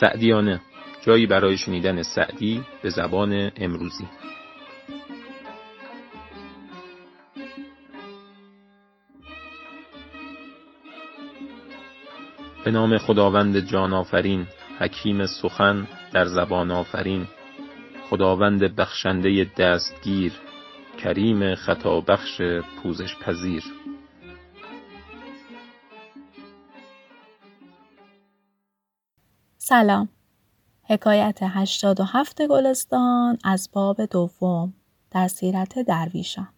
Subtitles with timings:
[0.00, 0.60] سعدیانه
[1.00, 4.08] جایی برای شنیدن سعدی به زبان امروزی.
[12.64, 14.46] به نام خداوند جان آفرین
[14.78, 17.26] حکیم سخن در زبان آفرین.
[18.10, 20.32] خداوند بخشنده دستگیر
[20.98, 22.40] کریم خطا بخش
[22.82, 23.64] پوزش پذیر
[29.58, 30.08] سلام.
[30.82, 34.74] حکایت هشتاد و هفت گلستان از باب دوم
[35.10, 36.48] در سیرت درویشان.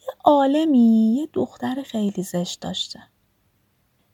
[0.00, 3.00] یه عالمی یه دختر خیلی زشت داشته.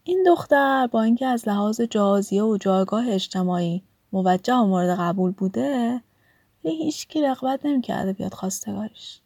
[0.05, 3.83] این دختر با اینکه از لحاظ جازیه و جایگاه اجتماعی
[4.13, 6.03] موجه و مورد قبول بوده
[6.65, 9.21] ولی هیچکی رغبت نمی‌کرده بیاد خواستگاریش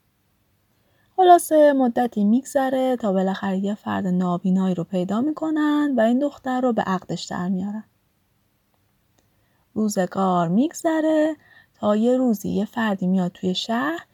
[1.17, 6.73] خلاصه مدتی میگذره تا بالاخره یه فرد نابینایی رو پیدا می‌کنن و این دختر رو
[6.73, 7.85] به عقدش در میارن.
[9.75, 11.37] روزگار میگذره
[11.75, 14.07] تا یه روزی یه فردی میاد توی شهر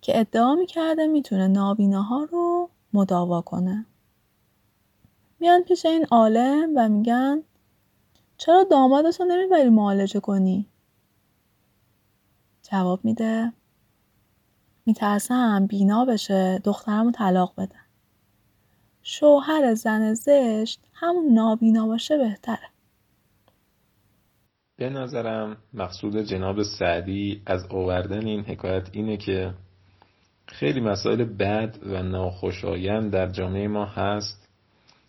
[0.00, 3.86] که ادعا می‌کرده می‌تونه نابیناها رو مداوا کنه.
[5.40, 7.42] میان پیش این عالم و میگن
[8.44, 10.66] چرا دامادت رو نمی‌بری معالجه کنی؟
[12.62, 13.52] جواب میده
[14.86, 17.76] میترسم بینا بشه دخترم رو طلاق بده.
[19.02, 22.68] شوهر زن زشت همون نابینا باشه بهتره.
[24.76, 29.54] به نظرم مقصود جناب سعدی از آوردن این حکایت اینه که
[30.46, 34.48] خیلی مسائل بد و ناخوشایند در جامعه ما هست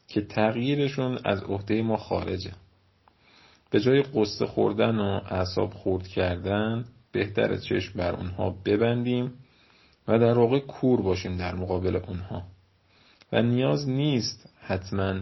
[0.08, 2.52] که تغییرشون از عهده ما خارجه
[3.74, 9.34] به جای قصه خوردن و اعصاب خورد کردن بهتر چشم بر اونها ببندیم
[10.08, 12.44] و در واقع کور باشیم در مقابل اونها.
[13.32, 15.22] و نیاز نیست حتما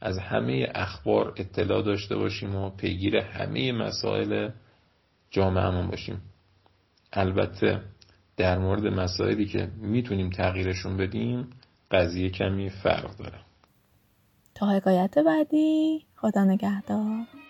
[0.00, 4.50] از همه اخبار اطلاع داشته باشیم و پیگیر همه مسائل
[5.30, 6.20] جامعهمون باشیم.
[7.12, 7.80] البته
[8.36, 11.50] در مورد مسائلی که می‌تونیم تغییرشون بدیم
[11.90, 13.38] قضیه کمی فرق داره.
[14.54, 17.41] تا حکایت بعدی خدا نگهدار.